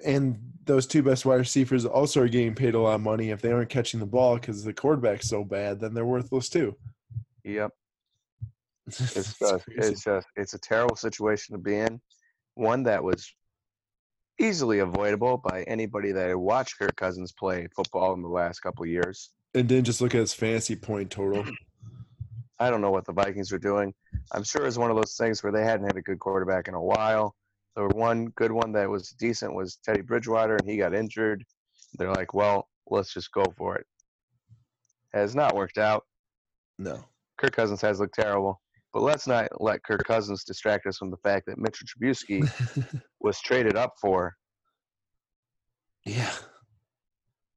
[0.06, 3.30] And those two best wide receivers also are getting paid a lot of money.
[3.30, 6.76] If they aren't catching the ball because the quarterback's so bad, then they're worthless too.
[7.44, 7.72] Yep,
[8.88, 8.98] it's
[9.40, 12.02] just it's just it's a terrible situation to be in.
[12.56, 13.34] One that was
[14.40, 18.84] easily avoidable by anybody that had watched Kirk Cousins play football in the last couple
[18.84, 19.32] of years.
[19.56, 21.46] And then just look at his fantasy point total.
[22.60, 23.94] I don't know what the Vikings are doing.
[24.32, 26.74] I'm sure it's one of those things where they hadn't had a good quarterback in
[26.74, 27.36] a while.
[27.76, 31.44] The one good one that was decent was Teddy Bridgewater, and he got injured.
[31.98, 33.86] They're like, well, let's just go for it.
[35.14, 36.04] Has not worked out.
[36.78, 37.04] No.
[37.38, 38.62] Kirk Cousins has looked terrible.
[38.94, 42.50] But let's not let Kirk Cousins distract us from the fact that Mitchell Trubisky
[43.20, 44.34] was traded up for,
[46.06, 46.32] yeah.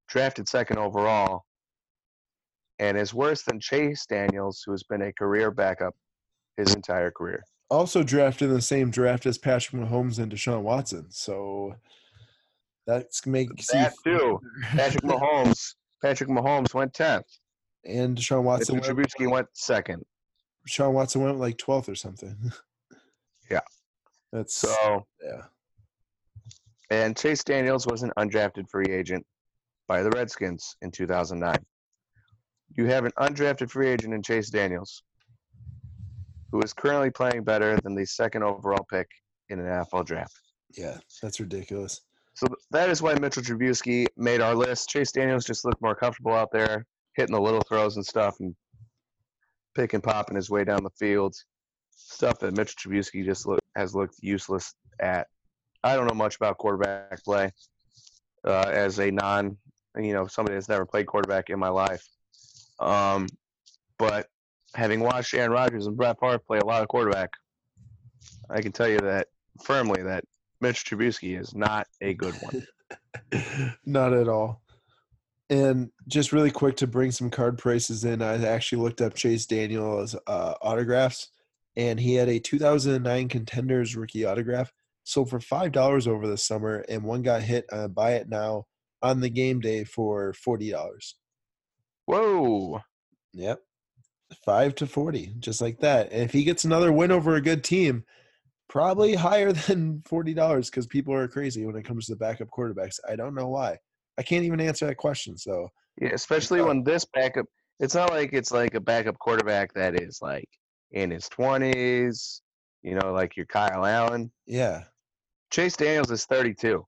[0.09, 1.45] drafted second overall,
[2.79, 5.95] and is worse than Chase Daniels, who has been a career backup
[6.57, 7.43] his entire career.
[7.71, 11.07] Also drafted in the same draft as Patrick Mahomes and Deshaun Watson.
[11.11, 11.75] So
[12.87, 14.41] that's makes That too.
[14.63, 15.75] Patrick Mahomes.
[16.03, 17.27] Patrick Mahomes went tenth.
[17.85, 20.05] and Deshaun Watson Mitchell went, went second.
[20.69, 22.37] Deshaun Watson went like twelfth or something.
[23.51, 23.61] Yeah.
[24.31, 25.45] That's So yeah.
[26.91, 29.25] and Chase Daniels was an undrafted free agent
[29.87, 31.57] by the Redskins in 2009.
[32.77, 35.03] You have an undrafted free agent in Chase Daniels,
[36.53, 39.09] who is currently playing better than the second overall pick
[39.49, 40.39] in an NFL draft.
[40.77, 40.99] Yeah.
[41.23, 42.01] That's ridiculous.
[42.35, 44.89] So that is why Mitchell Trubisky made our list.
[44.89, 48.55] Chase Daniels just looked more comfortable out there, hitting the little throws and stuff, and
[49.75, 51.35] pick and popping his way down the field.
[51.91, 55.27] Stuff that Mitchell Trubisky just look, has looked useless at.
[55.83, 57.51] I don't know much about quarterback play
[58.45, 59.57] uh, as a non,
[59.97, 62.07] you know, somebody that's never played quarterback in my life.
[62.81, 63.27] Um,
[63.99, 64.29] but
[64.75, 67.31] having watched Aaron Rodgers and Brett Favre play a lot of quarterback,
[68.51, 69.29] I can tell you that
[69.63, 70.25] firmly that
[70.61, 72.67] Mitch Trubisky is not a good one.
[73.85, 74.63] Not at all.
[75.51, 79.47] And just really quick to bring some card prices in, I actually looked up Chase
[79.47, 81.29] Daniels uh, autographs,
[81.77, 84.73] and he had a 2009 Contenders rookie autograph
[85.05, 88.65] sold for five dollars over the summer, and one got hit uh, buy it now
[89.01, 91.17] on the game day for forty dollars.
[92.09, 92.81] Whoa.
[93.35, 93.61] Yep,
[94.45, 96.11] five to forty, just like that.
[96.11, 98.05] And if he gets another win over a good team,
[98.69, 102.99] probably higher than forty dollars because people are crazy when it comes to backup quarterbacks.
[103.09, 103.79] I don't know why.
[104.17, 105.37] I can't even answer that question.
[105.37, 105.69] So
[106.01, 107.47] Yeah, especially when this backup
[107.79, 110.49] it's not like it's like a backup quarterback that is like
[110.93, 112.41] in his twenties,
[112.83, 114.33] you know, like your Kyle Allen.
[114.47, 114.85] yeah,
[115.51, 116.87] Chase Daniels is thirty two.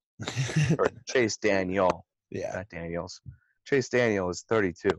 [0.79, 3.21] Or Chase Daniel, yeah, not Daniels.
[3.67, 4.99] Chase Daniel is thirty two.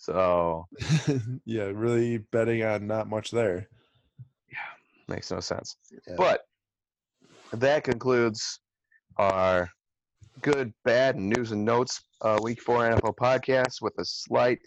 [0.00, 0.66] So
[1.44, 1.70] yeah.
[1.74, 3.68] Really betting on not much there.
[4.50, 5.76] Yeah, makes no sense.
[6.08, 6.14] Yeah.
[6.16, 6.40] But
[7.52, 8.60] that concludes
[9.18, 9.70] our
[10.40, 14.60] good, bad and news and notes uh, week four NFL podcast with a slight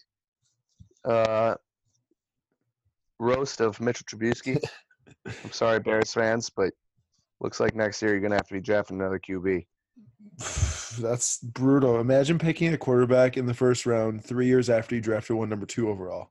[1.04, 1.56] uh,
[3.18, 4.64] roast of Mitchell Trubisky.
[5.26, 6.74] I'm sorry, Bears fans, but
[7.40, 9.66] looks like next year you're gonna have to be drafting another QB.
[10.98, 12.00] That's brutal.
[12.00, 15.66] Imagine picking a quarterback in the first round three years after you drafted one number
[15.66, 16.30] two overall.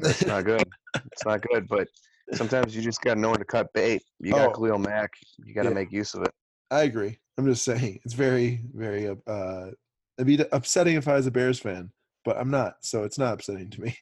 [0.00, 0.08] Yeah.
[0.10, 0.64] It's not good.
[1.12, 1.88] it's not good, but
[2.32, 4.02] sometimes you just gotta know when to cut bait.
[4.20, 4.52] You got Oh.
[4.52, 5.10] Khalil Mack.
[5.44, 5.74] You gotta Yeah.
[5.74, 6.32] make use of it.
[6.70, 7.18] I agree.
[7.36, 9.08] I'm just saying it's very, very.
[9.26, 9.70] Uh,
[10.18, 11.90] it'd be upsetting if I was a Bears fan,
[12.24, 13.96] but I'm not, so it's not upsetting to me.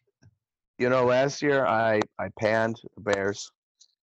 [0.78, 3.50] You know, last year I I panned the Bears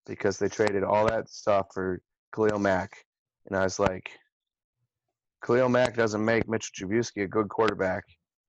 [0.06, 2.00] because they traded all that stuff for
[2.34, 2.96] Khalil Mack,
[3.46, 4.10] and I was like,
[5.44, 8.04] Khalil Mack doesn't make Mitchell Trubisky a good quarterback.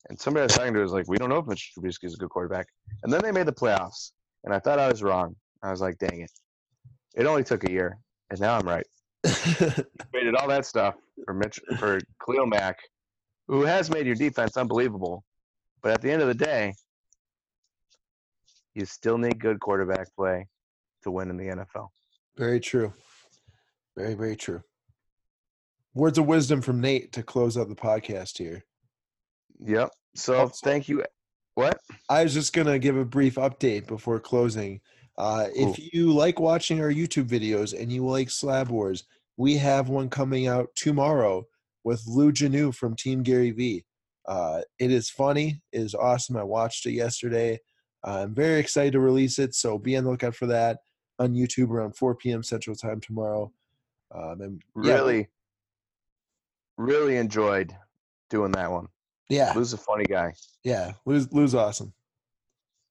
[0.09, 2.13] And somebody I was talking to was like, we don't know if Mitchell Trubisky is
[2.13, 2.67] a good quarterback.
[3.03, 4.11] And then they made the playoffs,
[4.43, 5.35] and I thought I was wrong.
[5.63, 6.31] I was like, dang it.
[7.15, 7.97] It only took a year,
[8.29, 8.85] and now I'm right.
[9.25, 12.77] Traded all that stuff for Mitch for Khalil Mack,
[13.47, 15.23] who has made your defense unbelievable.
[15.81, 16.73] But at the end of the day,
[18.73, 20.47] you still need good quarterback play
[21.03, 21.89] to win in the NFL.
[22.37, 22.93] very true.
[23.95, 24.61] Very, very true.
[25.95, 28.63] Words of wisdom from Nate to close out the podcast here.
[29.65, 29.89] Yep.
[30.15, 31.03] So thank you.
[31.55, 31.79] What?
[32.09, 34.81] I was just gonna give a brief update before closing.
[35.17, 39.05] Uh, if you like watching our YouTube videos and you like Slab Wars,
[39.37, 41.45] we have one coming out tomorrow
[41.85, 43.85] with Lou Janu from Team Gary V.
[44.27, 45.61] Uh, it is funny.
[45.71, 46.35] It is awesome.
[46.35, 47.59] I watched it yesterday.
[48.03, 50.79] I'm very excited to release it, so be on the lookout for that
[51.19, 52.43] on YouTube around 4 p.m.
[52.43, 53.51] Central Time tomorrow.
[54.13, 55.23] Um, and yeah,
[56.77, 57.75] Really, enjoyed
[58.29, 58.87] doing that one.
[59.29, 60.33] yeah, Lou's a funny guy.
[60.63, 60.93] yeah.
[61.05, 61.93] Lou's, Lou's awesome.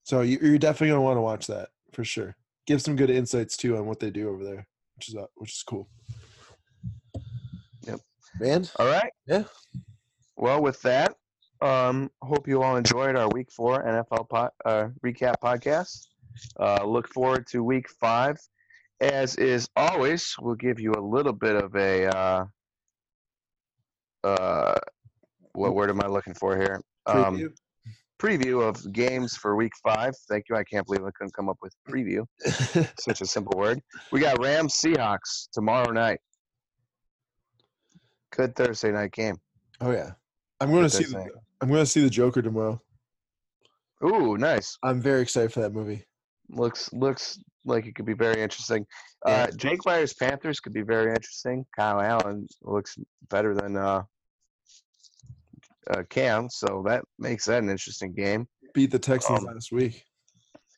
[0.04, 2.36] So you, you're definitely gonna want to watch that for sure.
[2.66, 4.66] Give some good insights too on what they do over there,
[4.96, 5.88] which is uh, which is cool.
[7.86, 8.00] Yep.
[8.40, 9.12] Man, All right.
[9.26, 9.44] Yeah.
[10.36, 11.14] Well, with that,
[11.60, 16.06] um, hope you all enjoyed our Week Four NFL po- uh, recap podcast.
[16.58, 18.38] Uh, look forward to Week Five.
[19.00, 22.44] As is always, we'll give you a little bit of a uh,
[24.24, 24.74] uh,
[25.52, 26.80] what word am I looking for here?
[27.06, 27.50] Um, preview.
[28.18, 30.14] preview of games for Week Five.
[30.28, 30.56] Thank you.
[30.56, 32.24] I can't believe I couldn't come up with preview.
[33.00, 33.80] Such a simple word.
[34.10, 36.18] We got Rams Seahawks tomorrow night.
[38.32, 39.36] Good Thursday night game.
[39.80, 40.12] oh yeah,
[40.60, 41.12] I'm going to Good see.
[41.12, 42.80] The, I'm going to see the Joker tomorrow.
[44.04, 44.76] Ooh, nice.
[44.82, 46.04] I'm very excited for that movie.
[46.50, 48.84] Looks looks like it could be very interesting.
[49.24, 51.64] Uh, Jaguars Panthers could be very interesting.
[51.74, 52.96] Kyle Allen looks
[53.30, 54.02] better than uh,
[55.90, 58.46] uh, Cam, so that makes that an interesting game.
[58.74, 60.04] Beat the Texans Um, last week.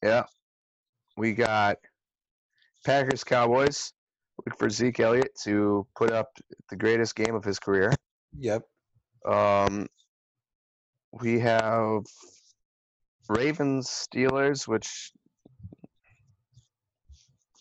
[0.03, 0.25] Yeah,
[1.17, 1.79] we got
[2.85, 3.93] Packers Cowboys.
[4.45, 6.29] Look for Zeke Elliott to put up
[6.71, 7.93] the greatest game of his career.
[8.39, 8.63] Yep.
[9.27, 9.87] Um,
[11.13, 12.03] we have
[13.29, 15.11] Ravens Steelers, which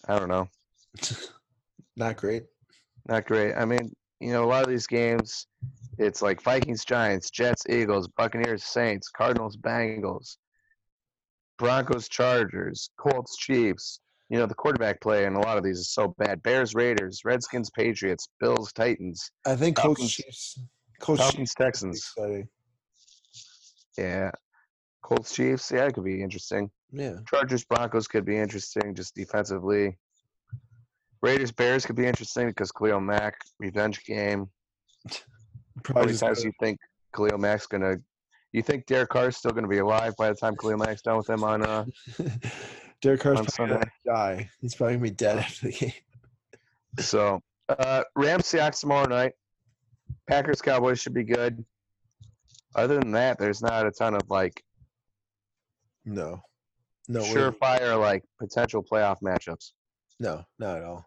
[0.08, 0.47] I don't know,
[1.95, 2.43] Not great.
[3.08, 3.53] not great.
[3.55, 3.91] I mean,
[4.25, 5.45] you know, a lot of these games,
[5.99, 10.38] it's like Vikings Giants, Jets Eagles, Buccaneers Saints, Cardinals Bengals,
[11.59, 13.99] Broncos Chargers, Colts Chiefs.
[14.29, 16.41] You know, the quarterback play in a lot of these is so bad.
[16.41, 20.59] Bears Raiders, Redskins Patriots, Bills Titans, I think Coach Falcons- Chiefs.
[20.99, 22.13] Coach Falcons Chiefs Texans.
[23.95, 24.31] Yeah.
[25.03, 26.71] Colts Chiefs, yeah, it could be interesting.
[26.91, 27.17] Yeah.
[27.29, 29.99] Chargers Broncos could be interesting just defensively.
[31.25, 34.47] Raiders Bears could be interesting because Khalil Mack revenge game.
[35.09, 35.15] How
[35.83, 36.77] Probably many times do you think
[37.15, 37.95] Khalil Mack's gonna?
[38.51, 41.27] You think Derek Carr's still gonna be alive by the time Khalil Mack's done with
[41.27, 41.65] him on?
[41.65, 41.85] Uh,
[43.01, 44.49] Derek Carr's on probably gonna die.
[44.61, 45.93] He's probably gonna be dead after the game.
[46.99, 49.33] so uh, Rams Seahawks tomorrow night.
[50.27, 51.65] Packers Cowboys should be good.
[52.76, 54.63] Other than that, there's not a ton of like
[56.05, 56.43] No.
[57.07, 57.21] No.
[57.21, 59.71] surefire like potential playoff matchups.
[60.19, 61.05] No, not at all.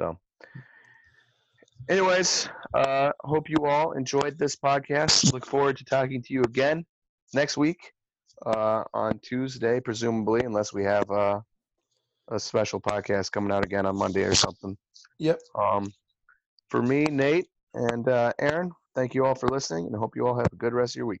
[0.00, 0.18] So,
[1.90, 5.30] anyways, uh, hope you all enjoyed this podcast.
[5.30, 6.86] Look forward to talking to you again
[7.34, 7.92] next week
[8.46, 11.40] uh, on Tuesday, presumably, unless we have uh,
[12.30, 14.74] a special podcast coming out again on Monday or something.
[15.18, 15.38] Yep.
[15.54, 15.92] Um,
[16.70, 20.36] for me, Nate, and uh, Aaron, thank you all for listening, and hope you all
[20.38, 21.20] have a good rest of your week.